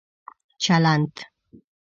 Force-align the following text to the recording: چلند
چلند 0.63 1.13